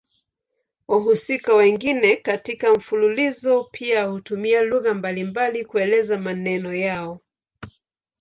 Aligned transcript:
Wahusika 0.87 1.53
wengine 1.53 2.15
katika 2.15 2.73
mfululizo 2.75 3.63
pia 3.71 4.05
hutumia 4.05 4.61
lugha 4.61 4.93
mbalimbali 4.93 5.65
kuelezea 5.65 6.17
maneno 6.17 6.73
yao. 6.75 7.19